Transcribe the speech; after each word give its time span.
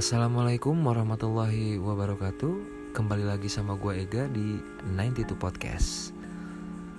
Assalamualaikum 0.00 0.80
warahmatullahi 0.80 1.76
wabarakatuh. 1.76 2.56
Kembali 2.96 3.20
lagi 3.20 3.52
sama 3.52 3.76
gue 3.76 4.00
Ega 4.00 4.32
di 4.32 4.56
92 4.96 5.36
Podcast. 5.36 6.16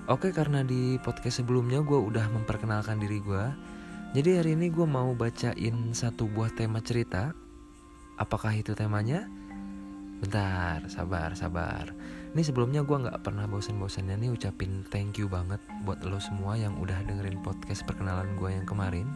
Oke 0.05 0.29
karena 0.29 0.61
di 0.61 1.01
podcast 1.01 1.41
sebelumnya 1.41 1.81
gue 1.81 1.97
udah 1.97 2.29
memperkenalkan 2.29 3.01
diri 3.01 3.17
gue 3.25 3.41
Jadi 4.13 4.29
hari 4.37 4.53
ini 4.53 4.69
gue 4.69 4.85
mau 4.85 5.17
bacain 5.17 5.97
satu 5.97 6.29
buah 6.29 6.53
tema 6.53 6.77
cerita. 6.85 7.33
Apakah 8.21 8.53
itu 8.53 8.77
temanya? 8.77 9.25
Bentar, 10.21 10.85
sabar, 10.85 11.33
sabar. 11.33 11.89
Ini 12.37 12.45
sebelumnya 12.45 12.85
gue 12.85 13.01
gak 13.01 13.25
pernah 13.25 13.49
bosan-bosannya 13.49 14.13
nih 14.21 14.29
ucapin 14.29 14.85
thank 14.93 15.17
you 15.17 15.25
banget 15.25 15.57
Buat 15.89 16.05
lo 16.05 16.21
semua 16.21 16.53
yang 16.53 16.77
udah 16.77 17.01
dengerin 17.09 17.41
podcast 17.41 17.81
perkenalan 17.81 18.37
gue 18.37 18.53
yang 18.53 18.69
kemarin. 18.69 19.09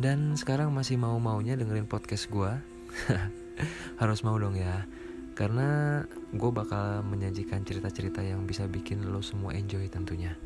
Dan 0.00 0.32
sekarang 0.32 0.72
masih 0.72 0.96
mau-maunya 0.96 1.60
dengerin 1.60 1.84
podcast 1.84 2.32
gue 2.32 2.71
Harus 4.00 4.20
mau 4.24 4.36
dong 4.36 4.56
ya. 4.56 4.84
Karena 5.32 6.00
gue 6.32 6.50
bakal 6.52 7.00
menyajikan 7.08 7.64
cerita-cerita 7.64 8.20
yang 8.20 8.44
bisa 8.44 8.68
bikin 8.68 9.08
lo 9.08 9.24
semua 9.24 9.56
enjoy 9.56 9.88
tentunya. 9.88 10.36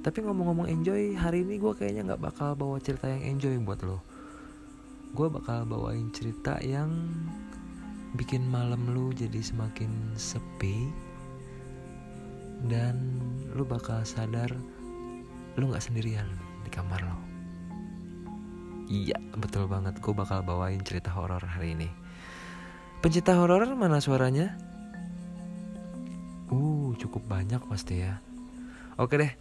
Tapi 0.00 0.24
ngomong-ngomong 0.24 0.70
enjoy 0.70 1.12
Hari 1.12 1.44
ini 1.44 1.60
gue 1.60 1.76
kayaknya 1.76 2.16
gak 2.16 2.22
bakal 2.22 2.56
bawa 2.56 2.80
cerita 2.80 3.10
yang 3.10 3.36
enjoy 3.36 3.58
buat 3.60 3.82
lo. 3.82 4.00
Gue 5.12 5.26
bakal 5.26 5.66
bawain 5.66 6.08
cerita 6.14 6.56
yang 6.62 6.90
Bikin 8.10 8.42
malam 8.42 8.90
lo 8.90 9.14
jadi 9.14 9.38
semakin 9.38 10.14
sepi. 10.18 10.90
Dan 12.66 13.18
lo 13.54 13.66
bakal 13.66 14.06
sadar 14.06 14.50
Lo 15.58 15.70
gak 15.70 15.82
sendirian 15.82 16.26
di 16.62 16.70
kamar 16.70 17.02
lo 17.02 17.29
Iya, 18.90 19.22
betul 19.38 19.70
banget. 19.70 20.02
Gue 20.02 20.10
bakal 20.10 20.42
bawain 20.42 20.82
cerita 20.82 21.14
horor 21.14 21.38
hari 21.38 21.78
ini. 21.78 21.86
Pencinta 22.98 23.38
horor 23.38 23.62
mana 23.78 24.02
suaranya? 24.02 24.58
Uh, 26.50 26.90
cukup 26.98 27.22
banyak 27.30 27.62
pasti 27.70 28.02
ya. 28.02 28.18
Oke 28.98 29.14
deh. 29.14 29.32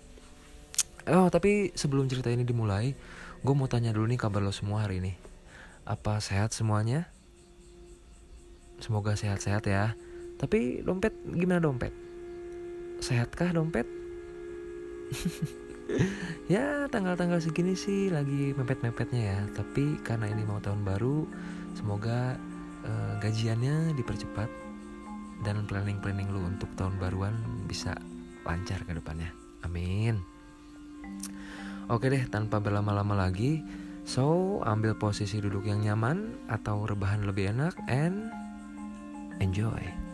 Oh, 1.10 1.34
tapi 1.34 1.74
sebelum 1.74 2.06
cerita 2.06 2.30
ini 2.30 2.46
dimulai, 2.46 2.94
gue 3.42 3.54
mau 3.58 3.66
tanya 3.66 3.90
dulu 3.90 4.06
nih 4.06 4.22
kabar 4.22 4.46
lo 4.46 4.54
semua 4.54 4.86
hari 4.86 5.02
ini. 5.02 5.18
Apa 5.82 6.22
sehat 6.22 6.54
semuanya? 6.54 7.10
Semoga 8.78 9.18
sehat-sehat 9.18 9.66
ya. 9.66 9.98
Tapi 10.38 10.86
dompet 10.86 11.12
gimana 11.26 11.58
dompet? 11.58 11.92
Sehatkah 13.02 13.50
dompet? 13.50 13.90
ya 16.54 16.86
tanggal-tanggal 16.88 17.42
segini 17.42 17.74
sih 17.74 18.14
lagi 18.14 18.54
mepet-mepetnya 18.54 19.22
ya. 19.22 19.40
Tapi 19.54 20.02
karena 20.06 20.30
ini 20.30 20.46
mau 20.46 20.62
tahun 20.62 20.86
baru 20.86 21.26
semoga 21.78 22.38
uh, 22.86 23.14
gajiannya 23.22 23.98
dipercepat 23.98 24.50
dan 25.44 25.64
planning-planning 25.66 26.28
lu 26.30 26.44
untuk 26.44 26.68
tahun 26.76 27.00
baruan 27.00 27.36
bisa 27.66 27.96
lancar 28.44 28.84
ke 28.84 28.94
depannya. 28.96 29.32
Amin. 29.64 30.20
Oke 31.90 32.12
deh 32.12 32.22
tanpa 32.30 32.62
berlama-lama 32.62 33.18
lagi 33.18 33.66
so 34.06 34.58
ambil 34.66 34.98
posisi 34.98 35.42
duduk 35.42 35.66
yang 35.66 35.82
nyaman 35.82 36.38
atau 36.50 36.86
rebahan 36.86 37.26
lebih 37.26 37.54
enak 37.54 37.74
and 37.90 38.30
enjoy 39.42 40.09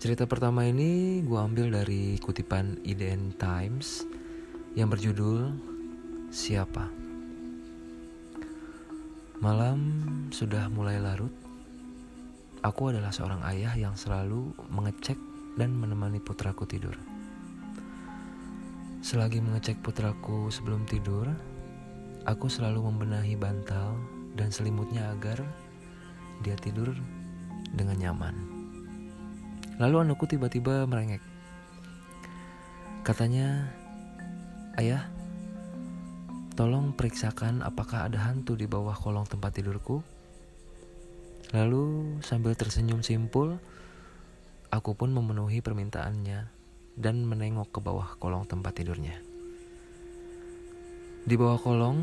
Cerita 0.00 0.24
pertama 0.24 0.64
ini 0.64 1.20
gue 1.20 1.36
ambil 1.36 1.76
dari 1.76 2.16
kutipan 2.16 2.80
IDN 2.88 3.36
Times 3.36 4.08
yang 4.72 4.88
berjudul 4.88 5.52
Siapa? 6.32 6.88
Malam 9.44 9.78
sudah 10.32 10.72
mulai 10.72 10.96
larut. 10.96 11.28
Aku 12.64 12.88
adalah 12.88 13.12
seorang 13.12 13.44
ayah 13.52 13.76
yang 13.76 13.92
selalu 13.92 14.56
mengecek 14.72 15.20
dan 15.60 15.76
menemani 15.76 16.16
putraku 16.16 16.64
tidur. 16.64 16.96
Selagi 19.04 19.44
mengecek 19.44 19.84
putraku 19.84 20.48
sebelum 20.48 20.88
tidur, 20.88 21.28
aku 22.24 22.48
selalu 22.48 22.88
membenahi 22.88 23.36
bantal 23.36 24.00
dan 24.32 24.48
selimutnya 24.48 25.12
agar 25.12 25.44
dia 26.40 26.56
tidur 26.56 26.88
dengan 27.76 28.00
nyaman. 28.00 28.59
Lalu 29.80 29.96
anakku 30.04 30.28
tiba-tiba 30.28 30.84
merengek. 30.84 31.24
Katanya, 33.00 33.72
Ayah, 34.76 35.08
tolong 36.52 36.92
periksakan 36.92 37.64
apakah 37.64 38.04
ada 38.04 38.20
hantu 38.28 38.60
di 38.60 38.68
bawah 38.68 38.92
kolong 38.92 39.24
tempat 39.24 39.56
tidurku. 39.56 40.04
Lalu 41.56 42.16
sambil 42.20 42.52
tersenyum 42.52 43.00
simpul, 43.00 43.56
aku 44.68 44.92
pun 44.92 45.16
memenuhi 45.16 45.64
permintaannya 45.64 46.52
dan 47.00 47.24
menengok 47.24 47.72
ke 47.72 47.80
bawah 47.80 48.20
kolong 48.20 48.44
tempat 48.44 48.76
tidurnya. 48.76 49.16
Di 51.24 51.34
bawah 51.40 51.56
kolong, 51.56 51.98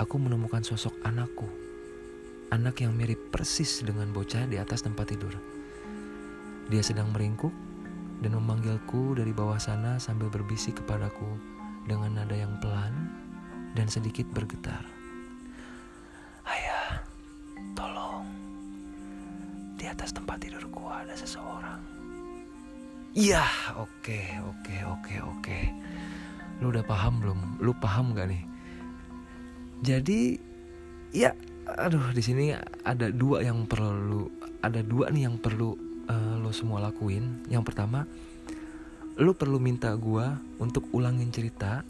aku 0.00 0.16
menemukan 0.16 0.64
sosok 0.64 0.96
anakku. 1.04 1.44
Anak 2.48 2.80
yang 2.80 2.96
mirip 2.96 3.28
persis 3.28 3.84
dengan 3.84 4.08
bocah 4.16 4.48
di 4.48 4.56
atas 4.56 4.80
tempat 4.80 5.12
tidur. 5.12 5.61
Dia 6.72 6.80
sedang 6.80 7.12
meringkuk 7.12 7.52
dan 8.24 8.32
memanggilku 8.32 9.12
dari 9.12 9.28
bawah 9.36 9.60
sana 9.60 10.00
sambil 10.00 10.32
berbisik 10.32 10.80
kepadaku 10.80 11.36
dengan 11.84 12.16
nada 12.16 12.32
yang 12.32 12.56
pelan 12.64 13.12
dan 13.76 13.92
sedikit 13.92 14.24
bergetar. 14.32 14.80
Ayah, 16.48 17.04
tolong. 17.76 18.24
Di 19.76 19.84
atas 19.84 20.16
tempat 20.16 20.40
tidurku 20.40 20.80
ada 20.88 21.12
seseorang. 21.12 21.76
Iya, 23.12 23.44
oke, 23.76 24.40
oke, 24.40 24.76
oke, 24.96 25.14
oke. 25.28 25.58
Lu 26.64 26.72
udah 26.72 26.88
paham 26.88 27.20
belum? 27.20 27.60
Lu 27.60 27.76
paham 27.76 28.16
gak 28.16 28.32
nih? 28.32 28.48
Jadi, 29.84 30.40
ya, 31.12 31.36
aduh, 31.68 32.16
di 32.16 32.24
sini 32.24 32.56
ada 32.80 33.12
dua 33.12 33.44
yang 33.44 33.68
perlu, 33.68 34.24
ada 34.64 34.80
dua 34.80 35.12
nih 35.12 35.28
yang 35.28 35.36
perlu 35.36 35.91
uh, 36.08 36.34
lo 36.40 36.50
semua 36.54 36.82
lakuin. 36.82 37.46
Yang 37.50 37.72
pertama 37.72 38.06
lo 39.20 39.36
perlu 39.36 39.60
minta 39.60 39.92
gue 39.92 40.26
untuk 40.56 40.88
ulangin 40.96 41.28
cerita 41.28 41.84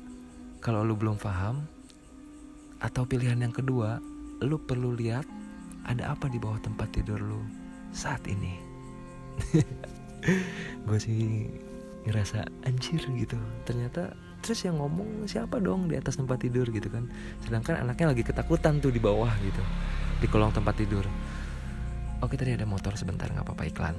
kalau 0.58 0.82
lo 0.82 0.98
belum 0.98 1.16
paham 1.22 1.62
atau 2.82 3.06
pilihan 3.06 3.38
yang 3.38 3.54
kedua 3.54 4.02
lo 4.42 4.58
perlu 4.58 4.90
lihat 4.98 5.22
ada 5.86 6.14
apa 6.14 6.26
di 6.26 6.42
bawah 6.42 6.58
tempat 6.58 6.90
tidur 6.90 7.22
lo 7.22 7.42
saat 7.94 8.22
ini. 8.26 8.58
Gue 10.86 10.98
sih 10.98 11.46
ngerasa 12.06 12.46
anjir 12.66 13.02
gitu. 13.02 13.38
Ternyata 13.66 14.14
terus 14.42 14.66
yang 14.66 14.82
ngomong 14.82 15.30
siapa 15.30 15.62
dong 15.62 15.86
di 15.86 15.94
atas 15.94 16.18
tempat 16.18 16.42
tidur 16.42 16.66
gitu 16.70 16.90
kan. 16.90 17.06
Sedangkan 17.46 17.82
anaknya 17.86 18.14
lagi 18.14 18.22
ketakutan 18.26 18.82
tuh 18.82 18.90
di 18.90 18.98
bawah 18.98 19.30
gitu 19.42 19.62
di 20.22 20.30
kolong 20.30 20.54
tempat 20.54 20.78
tidur 20.78 21.02
Oke 22.22 22.38
tadi 22.38 22.54
ada 22.54 22.62
motor 22.62 22.94
sebentar 22.94 23.26
nggak 23.26 23.42
apa-apa 23.42 23.66
iklan. 23.66 23.96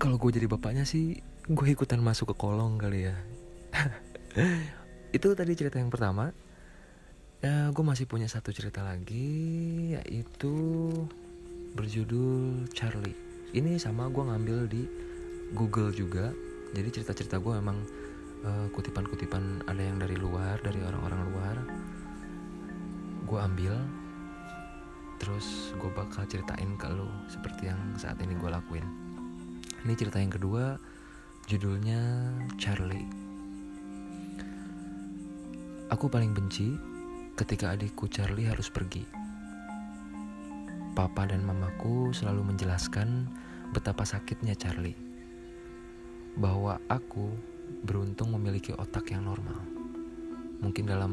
Kalau 0.00 0.16
gue 0.16 0.32
jadi 0.32 0.48
bapaknya 0.48 0.88
sih 0.88 1.20
gue 1.44 1.66
ikutan 1.68 2.00
masuk 2.00 2.32
ke 2.32 2.34
kolong 2.40 2.80
kali 2.80 3.12
ya. 3.12 3.16
Itu 5.16 5.36
tadi 5.36 5.52
cerita 5.52 5.76
yang 5.76 5.92
pertama. 5.92 6.32
Ya 7.44 7.68
gue 7.68 7.84
masih 7.84 8.08
punya 8.08 8.32
satu 8.32 8.48
cerita 8.48 8.80
lagi 8.80 9.92
yaitu 9.92 10.88
berjudul 11.76 12.64
Charlie. 12.72 13.16
Ini 13.52 13.76
sama 13.76 14.08
gue 14.08 14.24
ngambil 14.24 14.58
di 14.72 14.88
Google 15.52 15.92
juga. 15.92 16.32
Jadi 16.72 16.96
cerita-cerita 16.96 17.36
gue 17.44 17.60
emang 17.60 17.76
uh, 18.40 18.72
kutipan-kutipan 18.72 19.68
ada 19.68 19.84
yang 19.84 20.00
dari 20.00 20.16
luar 20.16 20.64
dari 20.64 20.80
orang-orang 20.80 21.20
luar. 21.28 21.56
Gue 23.28 23.36
ambil 23.36 23.76
terus 25.16 25.72
gue 25.80 25.90
bakal 25.92 26.28
ceritain 26.28 26.76
ke 26.76 26.88
lo 26.92 27.08
seperti 27.28 27.72
yang 27.72 27.80
saat 27.96 28.20
ini 28.20 28.36
gue 28.36 28.50
lakuin. 28.50 28.84
Ini 29.84 29.94
cerita 29.96 30.20
yang 30.20 30.32
kedua 30.32 30.76
judulnya 31.48 32.00
Charlie. 32.60 33.06
Aku 35.88 36.10
paling 36.10 36.34
benci 36.34 36.74
ketika 37.38 37.72
adikku 37.72 38.10
Charlie 38.10 38.50
harus 38.50 38.68
pergi. 38.68 39.06
Papa 40.96 41.28
dan 41.28 41.44
mamaku 41.44 42.10
selalu 42.10 42.52
menjelaskan 42.52 43.28
betapa 43.70 44.02
sakitnya 44.02 44.56
Charlie. 44.56 44.96
Bahwa 46.36 46.80
aku 46.90 47.30
beruntung 47.86 48.34
memiliki 48.34 48.74
otak 48.74 49.14
yang 49.14 49.28
normal. 49.28 49.60
Mungkin 50.60 50.88
dalam 50.88 51.12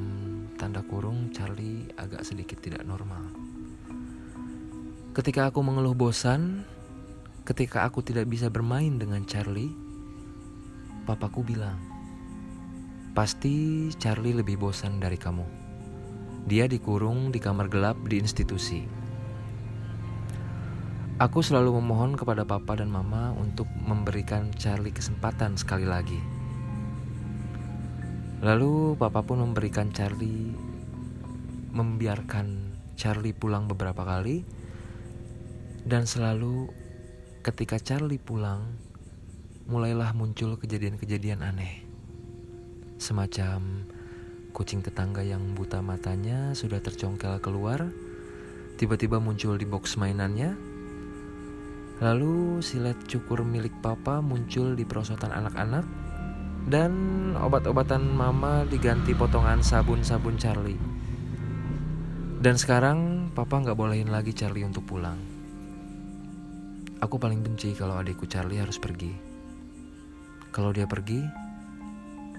tanda 0.56 0.82
kurung 0.82 1.30
Charlie 1.36 1.86
agak 2.00 2.24
sedikit 2.24 2.64
tidak 2.64 2.88
normal 2.88 3.28
Ketika 5.14 5.54
aku 5.54 5.62
mengeluh 5.62 5.94
bosan, 5.94 6.66
ketika 7.46 7.86
aku 7.86 8.02
tidak 8.02 8.26
bisa 8.26 8.50
bermain 8.50 8.98
dengan 8.98 9.22
Charlie, 9.30 9.70
papaku 11.06 11.46
bilang, 11.46 11.78
"Pasti 13.14 13.94
Charlie 14.02 14.34
lebih 14.34 14.58
bosan 14.58 14.98
dari 14.98 15.22
kamu." 15.22 15.46
Dia 16.50 16.66
dikurung 16.66 17.30
di 17.30 17.38
kamar 17.38 17.70
gelap 17.70 17.94
di 18.10 18.18
institusi. 18.18 18.90
Aku 21.22 21.46
selalu 21.46 21.78
memohon 21.78 22.18
kepada 22.18 22.42
papa 22.42 22.82
dan 22.82 22.90
mama 22.90 23.38
untuk 23.38 23.70
memberikan 23.86 24.50
Charlie 24.58 24.98
kesempatan 24.98 25.62
sekali 25.62 25.86
lagi. 25.86 26.18
Lalu 28.42 28.98
papa 28.98 29.22
pun 29.22 29.46
memberikan 29.46 29.94
Charlie 29.94 30.58
membiarkan 31.70 32.74
Charlie 32.98 33.38
pulang 33.38 33.70
beberapa 33.70 34.02
kali 34.02 34.63
dan 35.84 36.08
selalu 36.08 36.72
ketika 37.44 37.76
Charlie 37.76 38.20
pulang 38.20 38.64
mulailah 39.68 40.16
muncul 40.16 40.56
kejadian-kejadian 40.56 41.44
aneh. 41.44 41.84
Semacam 43.00 43.84
kucing 44.56 44.80
tetangga 44.80 45.20
yang 45.28 45.56
buta 45.56 45.84
matanya 45.84 46.56
sudah 46.56 46.80
tercongkel 46.80 47.36
keluar, 47.44 47.92
tiba-tiba 48.80 49.20
muncul 49.20 49.60
di 49.60 49.68
box 49.68 50.00
mainannya. 50.00 50.56
Lalu 52.00 52.64
silet 52.64 52.96
cukur 53.08 53.44
milik 53.44 53.76
papa 53.84 54.24
muncul 54.24 54.76
di 54.76 54.88
perosotan 54.88 55.36
anak-anak 55.36 55.84
dan 56.72 56.92
obat-obatan 57.36 58.08
mama 58.08 58.64
diganti 58.72 59.12
potongan 59.12 59.60
sabun-sabun 59.60 60.40
Charlie. 60.40 60.80
Dan 62.40 62.56
sekarang 62.56 63.32
papa 63.36 63.60
nggak 63.60 63.76
bolehin 63.76 64.12
lagi 64.12 64.32
Charlie 64.32 64.68
untuk 64.68 64.88
pulang. 64.88 65.43
Aku 67.04 67.20
paling 67.20 67.44
benci 67.44 67.76
kalau 67.76 68.00
adikku 68.00 68.24
Charlie 68.32 68.64
harus 68.64 68.80
pergi. 68.80 69.12
Kalau 70.56 70.72
dia 70.72 70.88
pergi, 70.88 71.20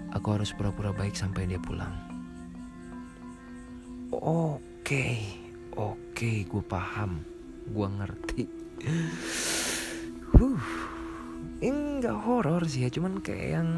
aku 0.09 0.29
harus 0.33 0.57
pura-pura 0.57 0.89
baik 0.89 1.13
sampai 1.13 1.45
dia 1.45 1.61
pulang. 1.61 1.93
Oke, 4.09 5.21
oke, 5.77 6.49
gue 6.49 6.63
paham, 6.65 7.21
gue 7.69 7.89
ngerti. 7.93 8.43
Huh, 10.33 10.65
ini 11.61 12.01
nggak 12.01 12.17
horor 12.25 12.65
sih 12.65 12.89
ya, 12.89 12.89
cuman 12.89 13.21
kayak 13.21 13.61
yang 13.61 13.69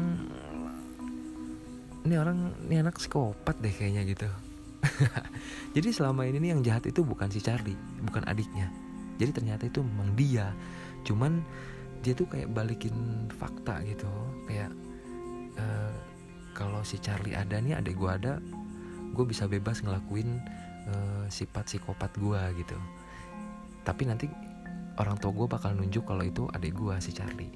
ini 2.07 2.15
orang, 2.15 2.55
ini 2.63 2.79
anak 2.79 2.95
psikopat 2.95 3.59
deh 3.59 3.75
kayaknya 3.75 4.07
gitu. 4.07 4.29
Jadi 5.75 5.89
selama 5.91 6.23
ini 6.23 6.39
nih 6.39 6.55
yang 6.55 6.63
jahat 6.63 6.87
itu 6.87 7.03
bukan 7.03 7.27
si 7.27 7.43
Charlie, 7.43 7.75
bukan 8.07 8.23
adiknya. 8.23 8.86
Jadi 9.17 9.31
ternyata 9.33 9.65
itu 9.65 9.81
memang 9.81 10.13
dia. 10.13 10.53
Cuman 11.05 11.41
dia 12.05 12.13
tuh 12.13 12.29
kayak 12.29 12.53
balikin 12.53 13.27
fakta 13.33 13.81
gitu. 13.85 14.09
Kayak 14.45 14.71
uh, 15.57 15.95
kalau 16.57 16.81
si 16.81 16.97
Charlie 16.97 17.37
ada 17.37 17.57
nih 17.61 17.77
adik 17.77 17.97
gue 17.97 18.09
ada 18.09 18.41
gue 19.13 19.25
bisa 19.25 19.49
bebas 19.49 19.81
ngelakuin 19.81 20.41
uh, 20.89 21.25
sifat 21.29 21.65
psikopat 21.69 22.13
gue 22.17 22.41
gitu. 22.61 22.77
Tapi 23.81 24.03
nanti 24.05 24.25
orang 24.97 25.17
tua 25.17 25.33
gue 25.33 25.47
bakal 25.49 25.73
nunjuk 25.73 26.05
kalau 26.05 26.25
itu 26.25 26.45
adik 26.53 26.73
gue 26.77 26.95
si 27.01 27.13
Charlie. 27.13 27.53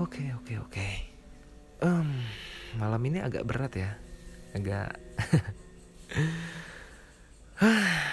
Oke 0.00 0.22
okay, 0.22 0.28
oke 0.34 0.42
okay, 0.42 0.56
oke. 0.58 0.72
Okay. 0.72 0.94
um, 1.86 2.08
malam 2.78 3.02
ini 3.06 3.22
agak 3.22 3.46
berat 3.46 3.72
ya. 3.78 3.90
Agak 4.50 4.98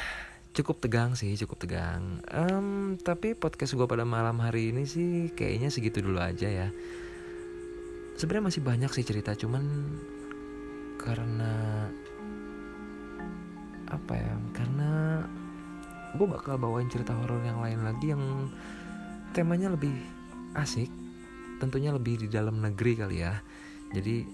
cukup 0.57 0.81
tegang 0.81 1.13
sih 1.13 1.38
cukup 1.38 1.62
tegang. 1.62 2.18
Um, 2.33 2.98
tapi 2.98 3.38
podcast 3.38 3.77
gue 3.77 3.86
pada 3.86 4.01
malam 4.01 4.42
hari 4.42 4.74
ini 4.74 4.89
sih 4.89 5.30
kayaknya 5.38 5.69
segitu 5.69 6.01
dulu 6.01 6.18
aja 6.18 6.50
ya. 6.50 6.68
Sebenarnya 8.18 8.50
masih 8.50 8.62
banyak 8.65 8.89
sih 8.89 9.06
cerita 9.06 9.38
cuman 9.38 9.62
karena 10.98 11.86
apa 13.88 14.13
ya 14.18 14.33
karena 14.57 15.24
gue 16.18 16.27
bakal 16.27 16.57
bawain 16.57 16.89
cerita 16.89 17.13
horor 17.13 17.39
yang 17.45 17.62
lain 17.62 17.86
lagi 17.86 18.12
yang 18.12 18.50
temanya 19.38 19.69
lebih 19.71 19.94
asik 20.57 20.89
tentunya 21.62 21.94
lebih 21.94 22.25
di 22.25 22.27
dalam 22.33 22.57
negeri 22.57 22.98
kali 22.98 23.21
ya. 23.21 23.38
Jadi 23.94 24.25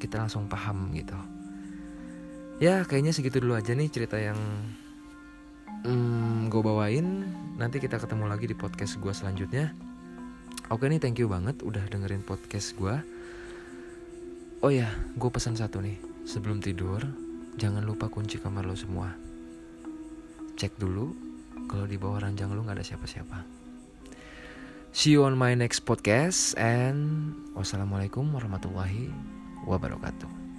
kita 0.00 0.24
langsung 0.24 0.48
paham 0.48 0.88
gitu. 0.96 1.16
Ya 2.64 2.80
kayaknya 2.88 3.12
segitu 3.12 3.44
dulu 3.44 3.60
aja 3.60 3.76
nih 3.76 3.92
cerita 3.92 4.16
yang 4.16 4.40
gue 6.60 6.68
bawain. 6.68 7.24
Nanti 7.56 7.80
kita 7.80 7.96
ketemu 7.96 8.28
lagi 8.28 8.44
di 8.44 8.52
podcast 8.52 9.00
gue 9.00 9.08
selanjutnya. 9.16 9.72
Oke 10.68 10.92
nih 10.92 11.00
thank 11.00 11.16
you 11.16 11.24
banget 11.24 11.56
udah 11.64 11.80
dengerin 11.88 12.20
podcast 12.20 12.76
gue 12.76 13.00
oh 14.60 14.68
ya 14.68 14.92
gue 14.92 15.30
pesan 15.32 15.56
satu 15.56 15.80
nih. 15.80 15.96
Sebelum 16.28 16.60
tidur 16.60 17.00
jangan 17.56 17.80
lupa 17.80 18.12
kunci 18.12 18.36
kamar 18.36 18.68
lo 18.68 18.76
semua. 18.76 19.08
Cek 20.60 20.76
dulu 20.76 21.16
kalau 21.64 21.88
di 21.88 21.96
bawah 21.96 22.28
ranjang 22.28 22.52
lo 22.52 22.60
nggak 22.60 22.76
ada 22.76 22.84
siapa-siapa. 22.84 23.40
See 24.92 25.16
you 25.16 25.24
on 25.24 25.40
my 25.40 25.56
next 25.56 25.88
podcast 25.88 26.60
and 26.60 27.32
wassalamualaikum 27.56 28.28
warahmatullahi 28.36 29.08
wabarakatuh 29.64 30.49